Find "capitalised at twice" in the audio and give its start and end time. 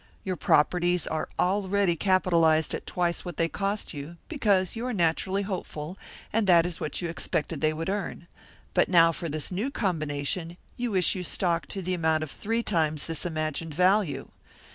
1.95-3.23